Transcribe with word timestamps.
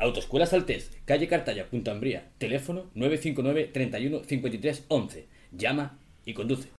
Autoescuela 0.00 0.46
Saltés, 0.46 0.92
calle 1.06 1.26
Cartaya, 1.26 1.68
Punta 1.68 1.90
Ambría. 1.90 2.30
Teléfono 2.38 2.88
959 2.94 3.70
31 3.72 4.22
53 4.22 4.84
11. 4.86 5.26
Llama 5.50 5.98
y 6.24 6.34
conduce. 6.34 6.77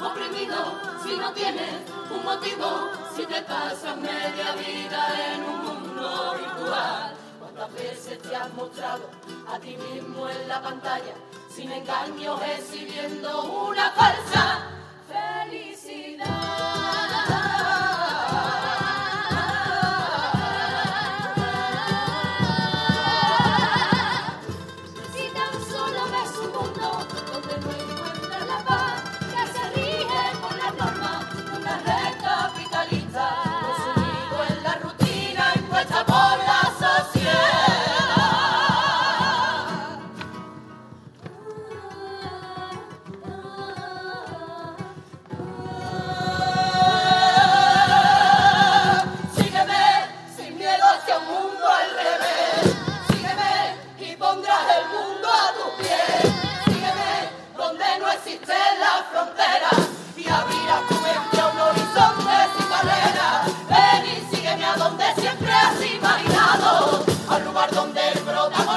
Oprimido, 0.00 0.78
si 1.02 1.16
no 1.16 1.32
tienes 1.32 1.70
un 2.10 2.24
motivo, 2.24 2.90
si 3.14 3.26
te 3.26 3.42
pasas 3.42 3.96
media 3.96 4.52
vida 4.52 5.34
en 5.34 5.42
un 5.44 5.64
mundo 5.64 6.34
virtual. 6.38 7.14
¿Cuántas 7.38 7.72
veces 7.74 8.18
te 8.22 8.34
has 8.34 8.52
mostrado 8.54 9.10
a 9.48 9.58
ti 9.58 9.76
mismo 9.76 10.28
en 10.28 10.48
la 10.48 10.62
pantalla, 10.62 11.14
sin 11.54 11.70
engaños, 11.70 12.40
exhibiendo 12.56 13.42
una 13.44 13.90
falsa 13.92 14.61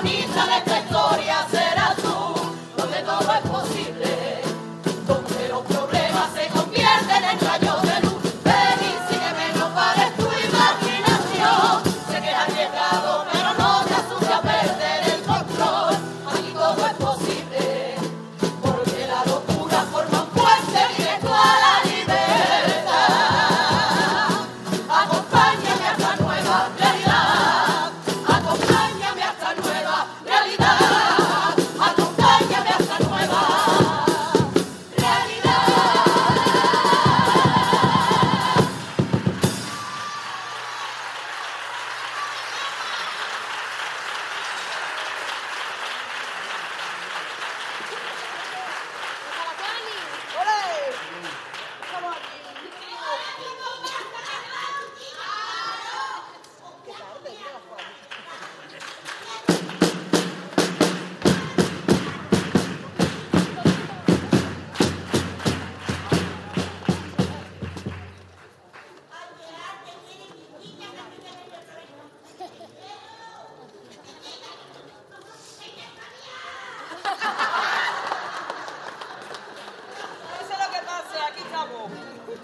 need 0.06 0.34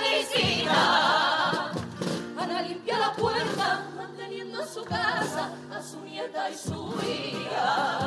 medicina. 0.00 1.72
Ana 2.36 2.62
limpia 2.62 2.98
la 2.98 3.12
puerta, 3.12 3.82
manteniendo 3.96 4.62
en 4.62 4.68
su 4.68 4.84
casa 4.84 5.50
a 5.70 5.82
su 5.82 6.00
nieta 6.00 6.50
y 6.50 6.54
su 6.54 6.94
hija. 7.02 7.97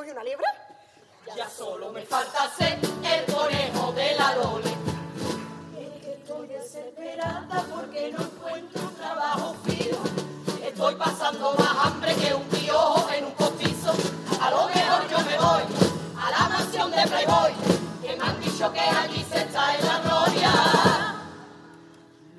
¿Te 0.00 0.06
has 0.06 0.14
cogido 0.14 0.14
una 0.14 0.24
liebre? 0.24 0.46
Ya 1.36 1.50
solo 1.50 1.92
me 1.92 2.02
falta 2.06 2.50
ser 2.56 2.78
el 2.78 3.34
conejo 3.34 3.92
de 3.92 4.14
la 4.14 4.34
Lole. 4.34 4.70
Es 5.78 6.02
que 6.02 6.12
estoy 6.12 6.46
desesperada 6.46 7.66
porque 7.70 8.10
no 8.10 8.22
encuentro 8.22 8.80
un 8.80 8.94
trabajo 8.94 9.56
fijo. 9.66 10.02
Estoy 10.64 10.94
pasando 10.94 11.52
más 11.52 11.86
hambre 11.86 12.14
que 12.14 12.32
un 12.32 12.44
piojo 12.44 13.10
en 13.12 13.26
un 13.26 13.32
costizo. 13.32 13.92
A 14.40 14.50
lo 14.50 14.68
mejor 14.68 15.06
yo 15.10 15.18
me 15.18 15.36
voy 15.36 15.62
a 16.16 16.30
la 16.30 16.48
mansión 16.48 16.90
de 16.92 17.02
Playboy, 17.02 17.52
que 18.00 18.16
me 18.16 18.24
han 18.24 18.40
dicho 18.40 18.72
que 18.72 18.80
allí 18.80 19.26
se 19.30 19.38
está 19.38 19.76
en 19.76 19.86
la 19.86 19.98
gloria. 19.98 20.52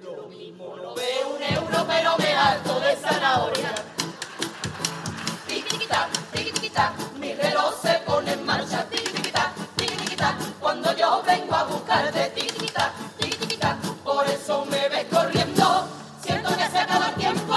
Lo 0.01 0.27
mismo 0.29 0.77
no 0.77 0.95
veo 0.95 1.29
un 1.35 1.43
euro, 1.43 1.85
pero 1.87 2.17
me 2.17 2.33
harto 2.33 2.79
de 2.79 2.95
zanahoria. 2.95 3.80
Yo 11.01 11.23
vengo 11.25 11.55
a 11.55 11.63
buscarte. 11.63 12.29
Tiquitiquita, 12.35 12.93
tiquitiquita, 13.17 13.77
por 14.03 14.25
eso 14.27 14.65
me 14.65 14.87
ves 14.89 15.05
corriendo. 15.05 15.87
Siento 16.23 16.49
que 16.55 16.67
se 16.69 16.77
acaba 16.77 17.09
el 17.09 17.15
tiempo. 17.15 17.55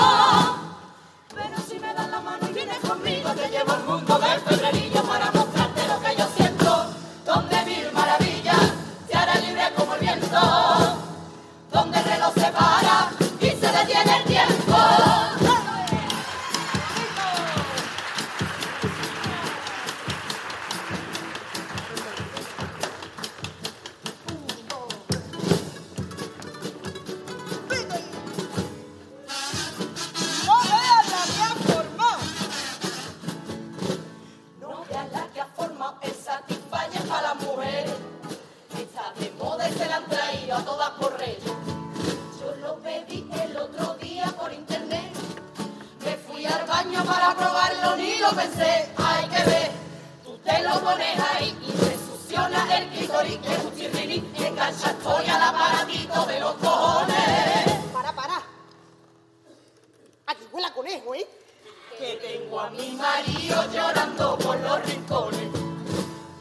Pero 1.35 1.57
si 1.69 1.79
me 1.79 1.93
das 1.93 2.09
la 2.09 2.21
mano 2.21 2.49
y 2.49 2.53
vienes 2.55 2.79
conmigo, 2.79 3.31
te 3.33 3.49
llevo 3.51 3.73
al 3.73 3.85
mundo 3.85 4.19
del 4.19 4.41
pensé. 48.35 48.93
Hay 48.97 49.29
que 49.29 49.45
ver, 49.51 49.71
tú 50.25 50.39
te 50.39 50.63
lo 50.63 50.81
pones 50.81 51.19
ahí 51.19 51.57
y 51.67 51.73
te 51.73 51.97
succiona 51.97 52.77
el 52.77 52.89
clítoris. 52.89 53.39
Que 53.39 53.67
un 53.67 53.77
chirriní 53.77 54.33
engancha 54.35 54.91
estoy 54.91 55.27
al 55.27 55.43
aparatito 55.43 56.27
de 56.27 56.41
los 56.41 56.55
cojones. 56.55 57.73
Para, 57.93 58.13
para. 58.13 58.43
Aquí 60.27 60.45
huele 60.53 60.67
a 60.67 60.73
conejo, 60.73 61.15
¿eh? 61.15 61.27
que 61.99 62.17
tengo 62.17 62.61
a 62.61 62.71
mi 62.71 62.93
marido 62.93 63.65
llorando 63.73 64.37
por 64.39 64.59
los 64.61 64.85
rincones. 64.87 65.49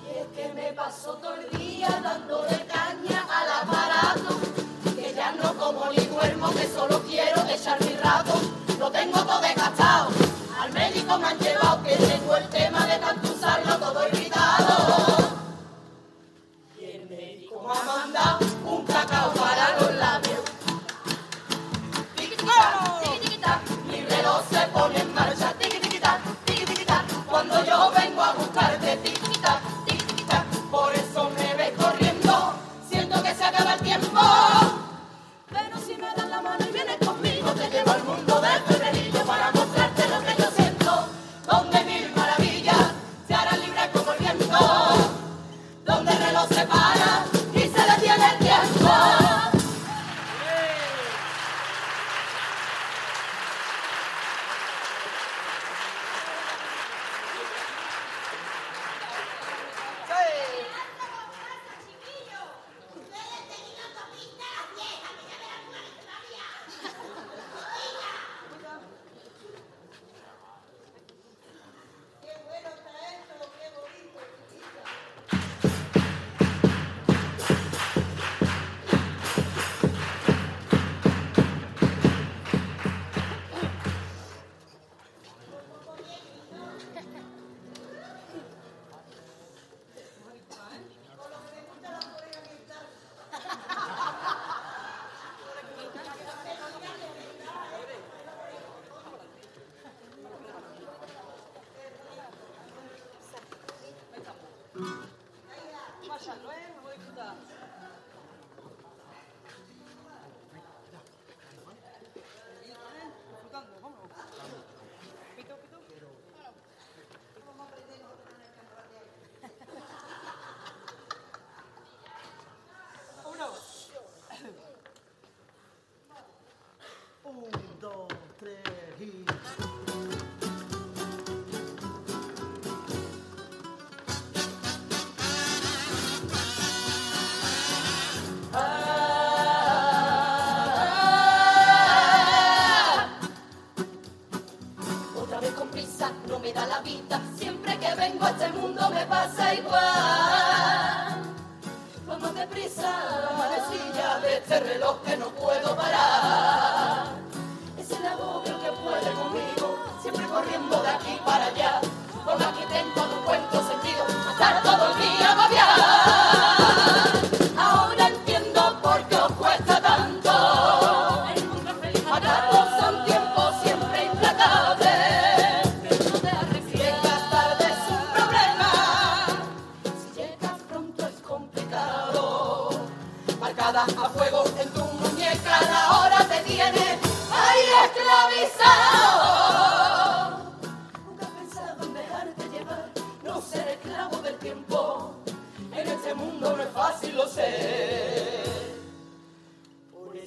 Y 0.03 0.17
es 0.19 0.27
que 0.35 0.53
me 0.53 0.73
paso 0.73 1.13
todo 1.15 1.35
el 1.35 1.49
día 1.57 1.89
dándole 2.01 2.65
caña 2.65 3.25
al 3.29 3.51
aparato, 3.61 4.39
que 4.95 5.13
ya 5.13 5.31
no 5.33 5.53
como 5.55 5.91
ni 5.91 6.03
duermo, 6.05 6.51
que 6.53 6.67
solo 6.67 7.01
quiero 7.03 7.43
echar 7.47 7.79
mi 7.81 7.93
rato. 7.95 8.33
Lo 8.79 8.91
tengo 8.91 9.19
todo 9.23 9.41
desgastado, 9.41 10.09
al 10.59 10.71
médico 10.73 11.17
me 11.19 11.27
han 12.09 12.52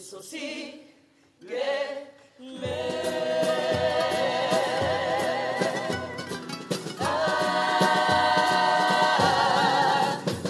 Eso 0.06 0.20
que 0.20 0.88
me 2.38 2.76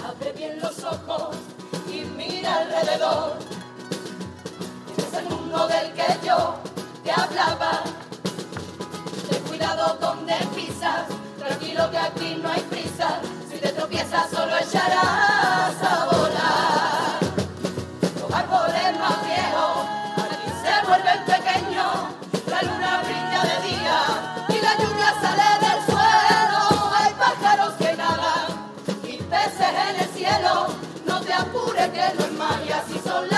abre 0.05 0.31
bien 0.33 0.59
los 0.59 0.83
ojos 0.83 1.37
y 1.91 2.01
mira 2.15 2.57
alrededor. 2.57 3.39
Ese 4.95 5.07
es 5.07 5.13
el 5.15 5.25
mundo 5.27 5.67
del 5.67 5.91
que 5.93 6.05
yo 6.23 6.59
te 7.03 7.11
hablaba. 7.11 7.81
Ten 9.27 9.43
cuidado 9.45 9.97
donde 9.99 10.35
pisas, 10.55 11.07
tranquilo 11.39 11.89
que 11.89 11.97
aquí 11.97 12.39
no 12.43 12.51
hay 12.51 12.61
prisa. 12.61 13.21
Si 13.51 13.57
te 13.57 13.69
tropiezas 13.69 14.29
solo 14.29 14.55
echarás 14.55 15.81
a 15.81 16.09
volar. 16.11 16.86
y 32.65 32.71
así 32.71 32.99
son 33.03 33.27
las 33.29 33.36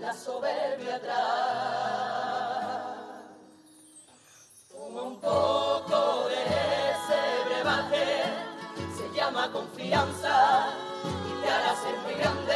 la 0.00 0.12
soberbia 0.14 0.96
atrás. 0.96 1.16
Toma 4.70 5.02
un 5.02 5.20
poco 5.20 6.28
de 6.28 6.42
ese 6.92 7.20
brebaje, 7.46 8.22
se 8.96 9.16
llama 9.16 9.50
confianza 9.52 10.68
y 11.04 11.42
te 11.42 11.50
hará 11.50 11.74
ser 11.74 11.96
muy 12.04 12.14
grande. 12.14 12.54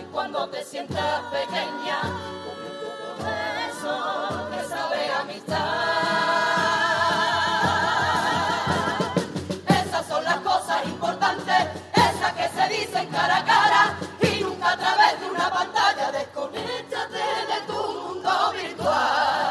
Y 0.00 0.04
cuando 0.12 0.48
te 0.48 0.64
sientas 0.64 1.22
pequeña, 1.30 2.00
come 2.44 2.66
un 2.70 2.78
poco 2.84 3.24
de 3.24 3.68
eso 3.68 3.94
que 4.50 4.68
sabe 4.68 5.10
amistad. 5.12 5.90
Esas 9.68 10.06
son 10.06 10.24
las 10.24 10.36
cosas 10.36 10.86
importantes, 10.86 11.66
esas 11.94 12.32
que 12.32 12.48
se 12.48 12.68
dicen 12.68 13.08
cara 13.10 13.36
a 13.38 13.44
cara. 13.44 14.09
Club. 18.80 19.49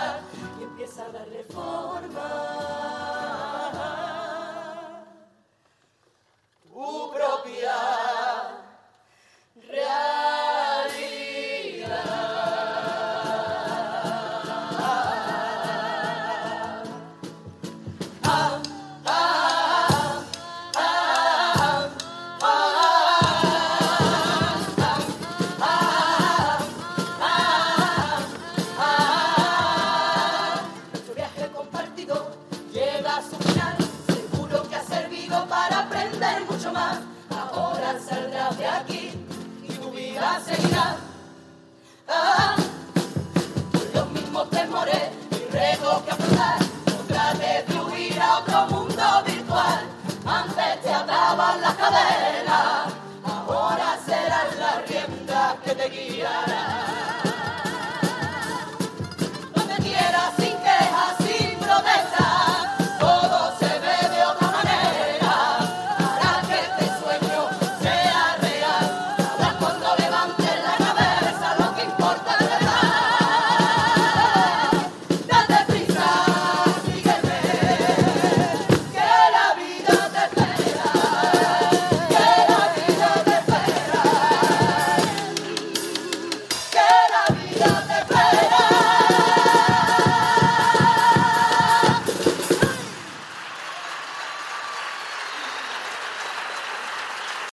Que 55.70 55.76
te 55.76 55.90
guiarán. 55.90 56.69